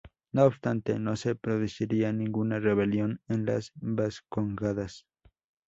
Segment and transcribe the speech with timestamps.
[0.31, 5.05] No obstante, no se produciría ninguna rebelión en las Vascongadas.